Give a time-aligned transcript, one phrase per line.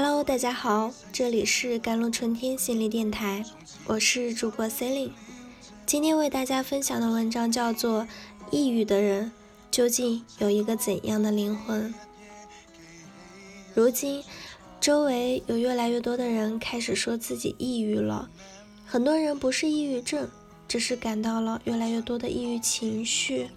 [0.00, 3.44] Hello，大家好，这里是甘露春天心理电台，
[3.84, 5.10] 我是主播 Celine。
[5.86, 8.02] 今天为大家分享的文章叫做
[8.52, 9.32] 《抑郁的人
[9.72, 11.92] 究竟有一个怎样的灵魂》。
[13.74, 14.22] 如今，
[14.80, 18.30] 周围有越来越多的人开始说自己抑郁了。
[18.86, 20.30] 很多人不是抑郁症，
[20.68, 23.48] 只是感到了越来越多的抑郁情绪。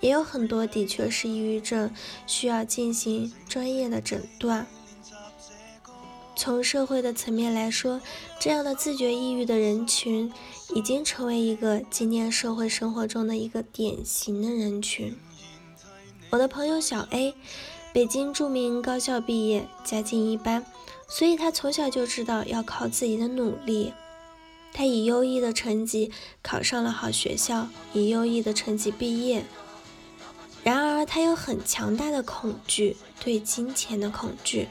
[0.00, 1.88] 也有很多的确是抑郁症，
[2.26, 4.66] 需要进行专业的诊断。
[6.38, 8.00] 从社会的层面来说，
[8.38, 10.32] 这样的自觉抑郁的人群
[10.72, 15.18] 已经成为一个今天社会生活中的一个典型的人群。
[16.30, 17.34] 我的朋友小 A，
[17.92, 20.64] 北京著名高校毕业，家境一般，
[21.08, 23.92] 所以他从小就知道要靠自己的努力。
[24.72, 29.44] 他以优异的成绩考上了好学校，以优异的成绩毕业。
[30.62, 34.68] 然而，他有很强大的恐惧，对金钱的恐惧。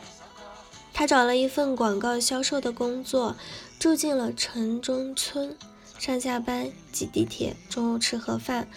[0.98, 3.36] 他找了一份广告销售的工作，
[3.78, 5.56] 住进了城中村，
[6.00, 8.68] 上下班挤地铁，中午吃盒饭，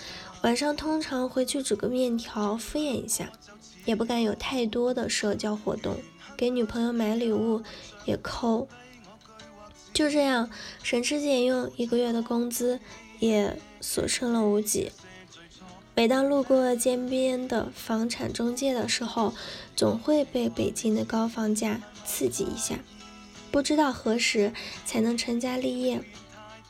[0.43, 3.33] 晚上通常回去煮个面条敷衍一下，
[3.87, 5.97] 也不敢有太多的社交活动，
[6.37, 7.63] 给女朋友买礼物
[8.05, 8.69] 也抠。
[9.95, 10.51] 就这样
[10.83, 12.81] 省吃俭用，一个月的工资
[13.19, 14.93] 也所剩了无几。
[15.95, 19.35] 每当路过街边的房产中介的时候，
[19.77, 22.79] 总会被北京的高房价刺激一下，
[23.51, 24.53] 不知道何时
[24.87, 26.03] 才能成家立业。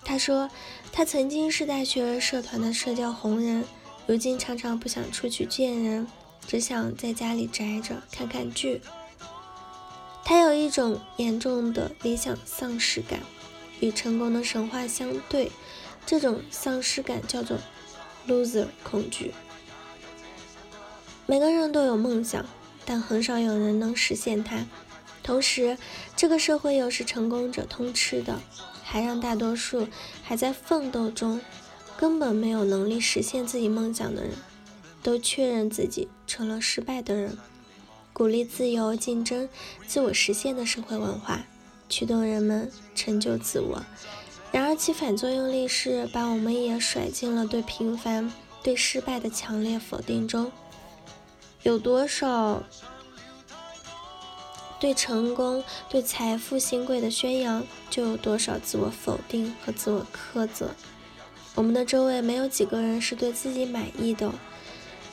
[0.05, 0.51] 他说，
[0.91, 3.65] 他曾经是大学社团的社交红人，
[4.07, 6.09] 如今常常不想出去见人，
[6.49, 8.81] 只想在家里宅着看看剧。
[10.25, 13.21] 他有一种严重的理想丧失感，
[13.79, 15.53] 与成功的神话相对，
[16.05, 17.59] 这种丧失感叫做。
[18.27, 19.33] Loser 恐惧。
[21.27, 22.45] 每个人都有梦想，
[22.85, 24.67] 但很少有人能实现它。
[25.23, 25.79] 同时，
[26.17, 28.41] 这个社会又是成功者通吃的，
[28.83, 29.87] 还让大多数
[30.23, 31.41] 还在奋斗中、
[31.97, 34.33] 根本没有能力实现自己梦想的人，
[35.03, 37.39] 都确认自己成了失败的人。
[38.13, 39.49] 鼓励自由竞争、
[39.87, 41.47] 自我实现的社会文化，
[41.89, 43.85] 驱动人们成就自我。
[44.53, 50.51] 然而，其反作用力是把我们也甩进了对平凡、对失败的强烈否定中。
[51.63, 52.63] 有多少
[54.81, 60.71] 对成功、对财富新贵的宣扬，就有多少自我否定和自我苛责。
[61.55, 64.33] 我们的周围没有几个人是对自己满意的。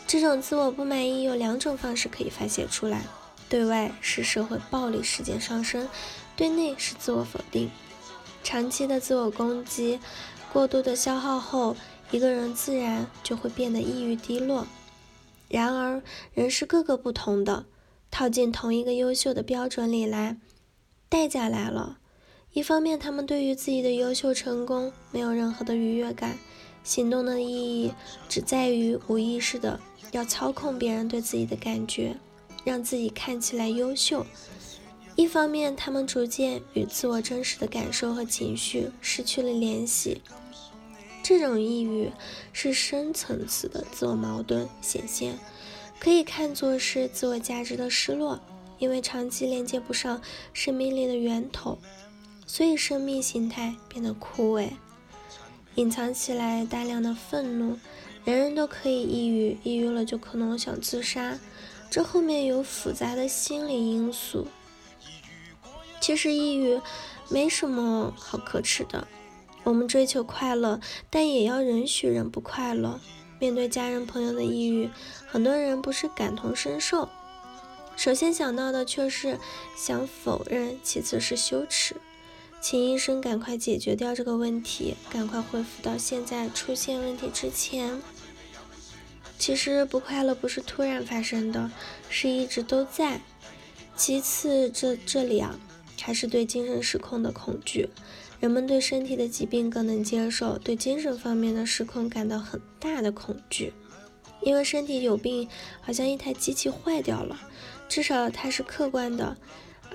[0.08, 3.04] 这种自我不满意有两种方式可以发泄出来：
[3.50, 5.88] 对外是社会暴力事件上升，
[6.36, 7.70] 对内是自我否定。
[8.48, 10.00] 长期的自我攻击、
[10.54, 11.76] 过度的消耗后，
[12.12, 14.66] 一个人自然就会变得抑郁低落。
[15.50, 16.02] 然而，
[16.34, 17.66] 人是各个不同的，
[18.10, 20.38] 套进同一个优秀的标准里来，
[21.10, 21.98] 代价来了。
[22.54, 26.38] 一方面，他们对于自己的优秀成功没有任何的愉悦感，
[26.86, 27.92] 行动的意义
[28.30, 29.78] 只在于无意识的
[30.14, 32.16] 要操控别人对自己的感觉，
[32.64, 34.26] 让自己看起来优秀。
[35.18, 40.22] 一方面，他们逐渐与自我真实的感受和情绪失去了联系。
[41.24, 42.12] 这种抑郁
[42.54, 45.40] 是深层次的自我矛盾显现，
[46.00, 48.40] 可以看作是自我价值的失落，
[48.78, 50.22] 因为长期连接不上
[50.54, 51.80] 生命力的源头，
[52.46, 54.70] 所以生命形态变得枯萎，
[55.74, 57.80] 隐藏起来大量的愤怒。
[58.24, 61.40] 人人都可以抑郁，抑郁了就可能想自杀，
[61.90, 64.48] 这后面有复杂的心理因素。
[66.08, 66.80] 其实抑郁
[67.28, 69.10] 没什么好可耻的，
[69.66, 70.80] 我们追求快乐，
[71.10, 73.02] 但也要允许人不快乐。
[73.42, 74.90] 面对家人朋友的抑郁，
[75.28, 77.10] 很多人不是感同身受，
[77.98, 79.38] 首先想到的却是
[79.76, 81.98] 想否认，其次是羞耻。
[82.62, 88.02] 请医生赶快解决掉这个问题，赶快恢复到现在出现问题之前。
[89.38, 91.70] 其实不快乐不是突然发生的，
[92.10, 93.20] 是一直都在。
[93.98, 95.60] 其次，这这里啊。
[96.08, 97.90] 还是对精神失控的恐惧，
[98.40, 103.74] 人们对身体的疾病更能接受，对精神方面的失控感到很大的恐惧，
[104.42, 105.50] 因为身体有病，
[105.82, 107.38] 好像一台机器坏掉了，
[107.90, 109.36] 至少它是客观的，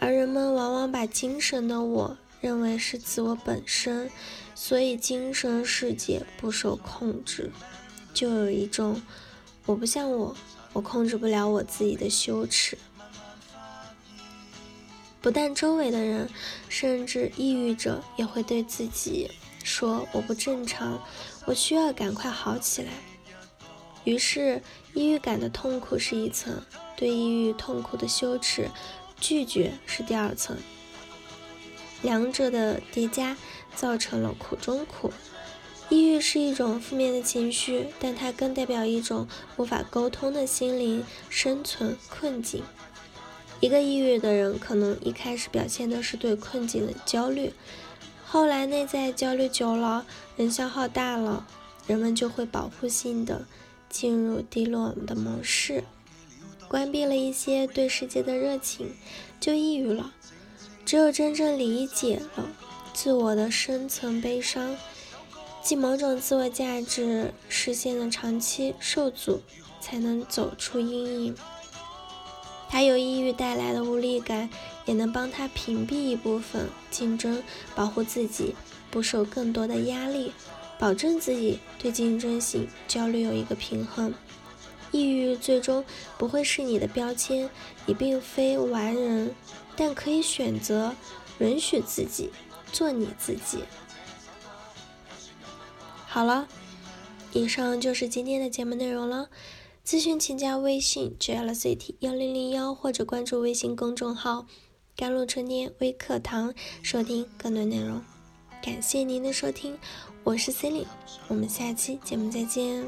[0.00, 4.10] 而人们往往把精神的我认为是自我本身，
[4.54, 7.50] 所以精神世界不受控制，
[8.12, 9.00] 就有一种
[9.64, 10.36] 我不像我，
[10.74, 12.76] 我控制不了我自己的羞耻。
[15.22, 16.28] 不但周围的人，
[16.68, 19.30] 甚至抑郁者也会对自己
[19.62, 21.00] 说：“我不正常，
[21.46, 22.90] 我需要赶快好起来。”
[24.02, 24.60] 于是，
[24.94, 26.60] 抑郁感的痛苦是一层，
[26.96, 28.68] 对抑郁痛苦的羞耻
[29.20, 30.56] 拒绝是第二层。
[32.02, 33.36] 两者的叠加
[33.76, 35.12] 造成了苦中苦。
[35.88, 42.64] 抑郁是一种负面的情绪，但它更代表一种无法沟通的心灵生存困境。
[43.62, 47.52] 一个抑郁的人可能一开始表现的是对困境的焦虑，
[48.26, 50.04] 后来内在焦虑久了，
[50.36, 51.46] 人消耗大了，
[51.86, 53.46] 人们就会保护性的
[53.88, 55.84] 进入低落的模式，
[56.66, 58.96] 关闭了一些对世界的热情，
[59.38, 60.12] 就抑郁了。
[60.84, 62.48] 只有真正理解了
[62.92, 64.76] 自我的深层悲伤。
[65.62, 69.40] 即某种自我价值实现的长期受阻，
[69.80, 71.36] 才能走出阴影。
[72.72, 74.48] 他有抑郁带来的无力感，
[74.86, 77.42] 也能帮他屏蔽一部分竞争，
[77.74, 78.56] 保护自己
[78.90, 80.32] 不受更多的压力，
[80.78, 84.14] 保证自己对竞争性焦虑有一个平衡。
[84.90, 85.84] 抑郁最终
[86.16, 87.50] 不会是你的标签，
[87.84, 89.34] 你并非完人，
[89.76, 90.94] 但可以选择
[91.40, 92.30] 允许自己
[92.72, 93.64] 做你自己。
[96.06, 96.48] 好了，
[97.34, 99.28] 以上就是今天的节目内容了。
[99.84, 104.46] 咨询请加微信 jlcity 幺零零幺，或者关注微信公众号
[104.96, 108.00] “甘露春天微课堂”，收听更多内容。
[108.62, 109.76] 感谢您的收听，
[110.22, 110.88] 我是 c e l i n e
[111.26, 112.84] 我们下期节目再见。